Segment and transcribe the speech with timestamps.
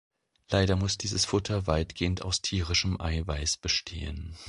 [0.49, 4.35] Leider muss dieses Futter weitgehend aus tierischem Eiweiß bestehen.